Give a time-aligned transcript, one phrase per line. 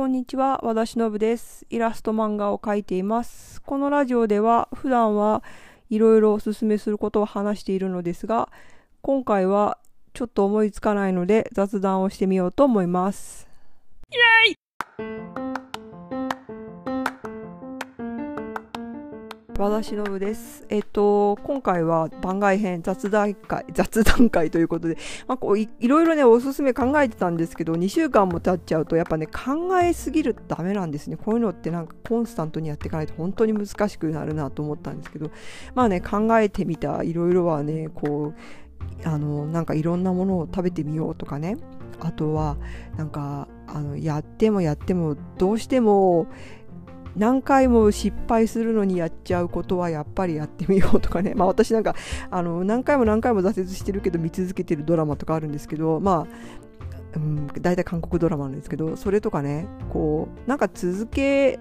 [0.00, 1.66] こんにちは和田忍です。
[1.68, 3.60] イラスト漫画を描いています。
[3.60, 5.44] このラジオでは普段は
[5.90, 8.48] いろいろおすすめすることを話しているのですが、
[9.02, 9.76] 今回は
[10.14, 13.46] ちょっと思いつかないので雑談をしてみようと思います。
[14.10, 15.39] イエイ
[19.60, 20.64] 和田忍です。
[20.70, 24.96] えっと、今回は番外編雑談会、雑談会ということで、
[25.28, 31.18] まあ、こういいろいろね、おすすめ考えてたんですけど、2週間も経っちゃうと、やっぱね、考えすぎるとダメなんですね。
[31.18, 35.30] こういうのってなんかコンスタントにやっていかないと本当に難しくなるなと思ったんですけど、
[35.74, 41.58] まあね、考えてみたいろいろはね、こう、あの、なんかいろんなものを食べてみようとかね、
[42.00, 42.56] あとは、
[42.96, 46.26] なんか、あのやってもやってもどうしても
[47.16, 51.94] 何回も失敗するのにやっちゃうことはやっぱりやってみようとかね、 まあ、私なんか
[52.30, 56.26] あの何回も何回も挫折してるけど見続けてるドラマとかあるんですけどま
[57.14, 61.58] あ、うん、大体韓国ドラマなんですけどそれとかねこうなんか続け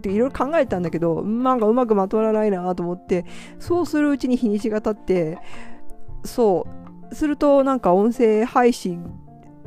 [0.00, 3.24] ていろいろ考えたんだけどなんかうまくまとまらないなと思って
[3.58, 5.38] そうするうちに日にちが経って
[6.24, 6.66] そ
[7.10, 9.04] うするとなんか音声配信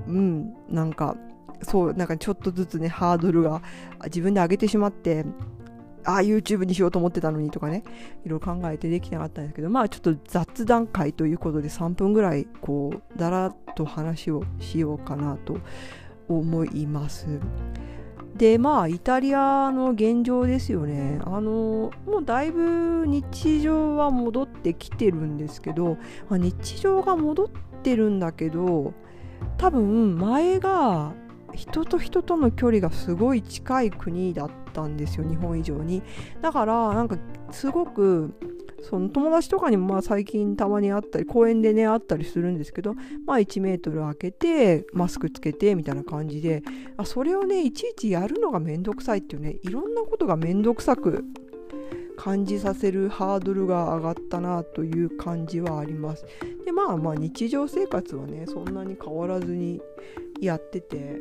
[0.08, 1.16] うんなんか
[1.64, 3.62] そうなんかちょっとずつねハードルが
[4.06, 5.26] 自分で上げてしまって
[6.03, 7.84] ああ YouTube にしようと思ってたのにとかね
[8.26, 15.58] いろいろ考えてできなかったんですけどまあちょっと雑談会ということで3分ぐらいこうだらっと話をしようかなと
[16.28, 17.28] 思います。
[18.36, 21.20] でまあイタリアの現状ですよね。
[21.25, 25.98] あのもうだいぶ日常は戻ってきてるんですけど、
[26.30, 27.50] まあ、日常が戻っ
[27.84, 28.94] てるんだけど
[29.58, 31.14] 多分前が
[31.56, 36.02] 人と人との距離がすごい近い国だったんですよ日本以上に
[36.42, 37.18] だからなんか
[37.52, 38.34] すごく
[38.82, 46.64] その友達とかにもまあ最近たまに会ったり公園でね会ったりするんですけどまあ1メートル開けてマスクつけてみたいな感じで
[46.98, 51.24] あそれをねいちいちやるのがめんどくさいっていうねいろんなことがめんどくさく
[52.18, 56.24] 感じさせるハードルが上がったなという感じはあります。
[56.66, 59.81] でまあまあ日常生活はねそんなに変わらずに
[60.40, 61.20] やってて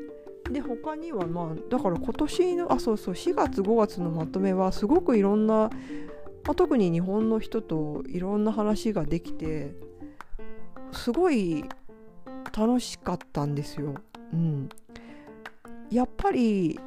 [0.50, 5.70] で他にはまあだから今年のあそうそう4月5月のまとめはすごくいろんな、ま
[6.48, 9.74] あ、特に日本の人といろんな話ができて
[10.92, 11.64] すごい
[12.56, 13.94] 楽しかったんですよ。
[14.32, 14.68] うん、
[15.90, 16.80] やっぱり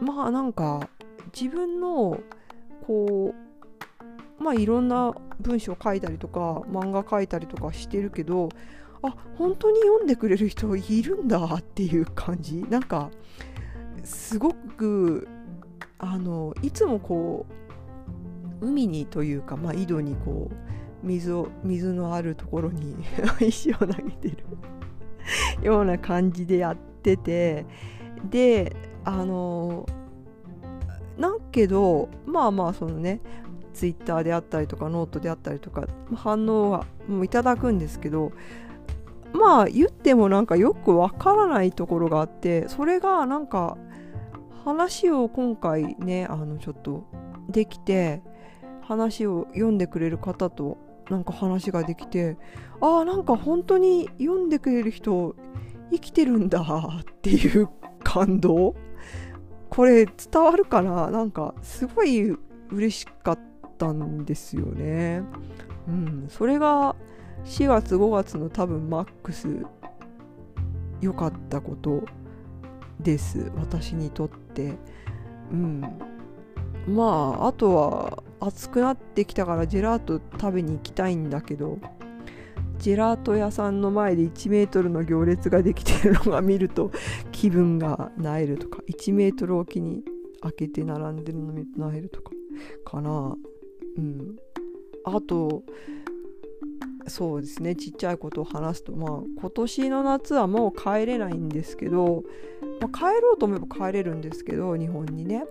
[0.00, 0.88] まあなんか
[1.38, 2.20] 自分の
[2.86, 3.34] こ
[4.40, 8.48] うまあいろんな文章書いたりとか漫画書いたりとかしてるけど
[9.02, 12.64] あ本当に読んでくれる人いるんだっていう感じ。
[12.70, 13.10] なんか
[14.04, 15.28] すごく
[15.98, 17.46] あのいつもこ
[18.60, 22.96] う海にというか、まあ、井戸にこう水を水のあるところに
[23.40, 24.36] 石を投げてる
[25.62, 27.66] ような感じでやってて
[28.30, 28.74] で
[29.04, 29.86] あの
[31.18, 33.20] なんけどまあまあそのね
[33.72, 38.32] ツイッターであったりとかノートであったりとか反応はもういただくんですけど
[39.32, 43.76] まあ言ってもなんかよくわからないところがあってそれがなんか
[44.64, 47.04] 話を今回ねあのちょっと
[47.48, 48.22] できて
[48.82, 50.78] 話を読んでくれる方と
[51.10, 52.36] なんか話ができて
[52.80, 55.36] ああなんか本当に読んでくれる人
[55.92, 56.60] 生きてるんだ
[57.00, 57.68] っていう
[58.02, 58.74] 感動
[59.70, 61.10] これ伝わるかな？
[61.10, 62.36] なんかすごい
[62.70, 63.38] 嬉しかっ
[63.78, 65.22] たんですよね。
[65.86, 66.96] うん、それが
[67.46, 69.48] 4月5月の多分マックス
[71.00, 72.02] 良かったこと
[73.00, 73.50] です。
[73.56, 74.74] 私にとって。
[75.52, 75.80] うん。
[76.88, 81.78] まああとは暑くなってきたからジェラート食べに行きたいんだけど
[82.78, 86.92] ジェラート屋さんの前で1メートルの行列ができてるのが見ると
[87.32, 90.02] 気分がなえるとか1メートルおきに
[90.42, 92.30] 開けて並んでるの見るとなえるとか
[92.84, 93.36] かな。
[93.96, 94.36] うん。
[95.04, 95.62] あと
[97.08, 97.74] そうですね。
[97.76, 102.24] ちっちゃいことを話すとまあ今年の夏はもう帰れないんですけど、
[102.80, 105.44] まあ、帰ろうと思えば帰れるんですけど日本にね。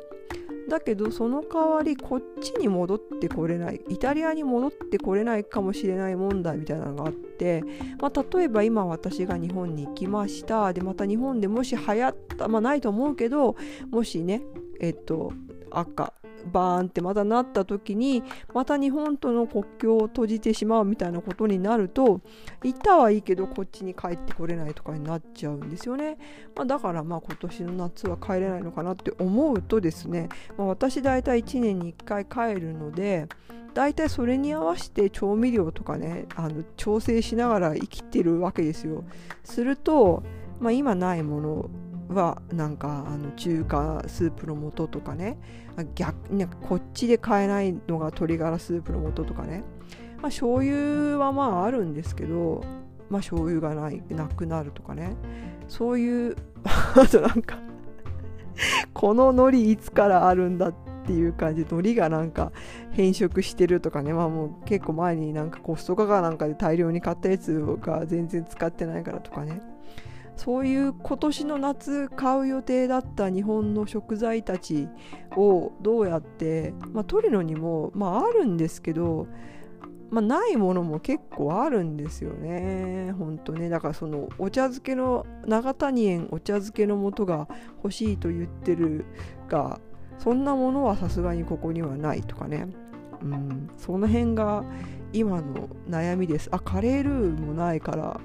[0.69, 7.63] だけどその代わりこっちに戻ってこれないイタリアに戻ってこれないかもしれない問題みたいなのがあって、
[8.01, 10.73] まあ、例えば今私が日本に行きました。
[10.73, 13.55] でまた日本でもし流行ったまあないと思うけど
[13.91, 14.41] もしね
[14.79, 15.33] えっと
[15.69, 16.13] 赤
[16.51, 22.21] バーンってまたなった時にまた日本との国境を閉じてしまうみたいなことになると
[22.63, 26.17] 行ったはいいけどこっちに帰ってこれないとかになっちゃうんですよね、
[26.55, 33.27] まあ、だからまあ今年の夏は帰れないのかなって思うとですね、まあ、私大体1年に1回帰るので
[33.73, 39.03] 大体それに合わせて調味料とかねあの調整しながら生きてるわけですよ。
[39.43, 40.23] すると、
[40.61, 41.69] まあ、今ないもの
[42.09, 45.37] はなんかあの中華スープの素とかね。
[45.95, 49.63] 逆なんかこっちで買えないのが鶏ガラスープの素とかね、
[50.17, 52.63] まあ、醤油はまああるんですけど、
[53.09, 55.15] まあ、醤油がないなくなるとかね。
[55.67, 57.57] そういう あとなんか
[58.93, 60.73] この海苔いつからあるんだっ
[61.05, 62.51] ていう感じで海苔がなんか
[62.91, 64.13] 変色してるとかね。
[64.13, 69.61] まあもう結構前になんかコストコかなんかで大量に買ったやつが全然使ってないからとかね。
[70.35, 74.87] そういう今年の夏買う予定だった日本の食材たち
[75.35, 79.27] をどうやって、まあ、取るのにも、まあ、あるんですけど、
[80.09, 83.13] まあ、ないものも結構あるんですよね。
[83.17, 87.47] 本当ねだからそのお茶漬けの長谷園お茶漬けの素が
[87.83, 89.05] 欲しいと言ってる
[89.47, 89.79] が
[90.17, 92.67] そんなものはさすがにここにはないとかね。
[93.21, 94.63] うん、その辺が
[95.13, 96.49] 今の悩みです。
[96.51, 98.19] あカレールーもないから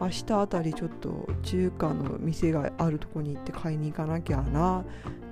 [0.00, 4.84] 明日あたりちょっと中華の店があるとこに行って買いに行かなきゃなっ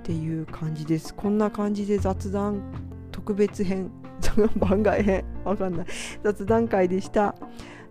[0.03, 1.13] ていう感じです。
[1.13, 2.61] こんな感じで雑談
[3.11, 3.91] 特別編
[4.57, 5.85] 番外編わかんない。
[6.23, 7.35] 雑談会でした。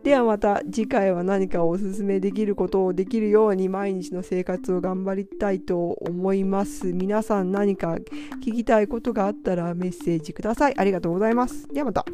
[0.03, 6.93] ではまた次回は何かおすすめできることをできるように毎日の生活を頑張りたいと思います。
[6.93, 7.99] 皆さん何か
[8.41, 10.75] 聞きたいことがあったらメッセージください。
[10.77, 11.67] ありがとうございます。
[11.69, 12.05] ではまた。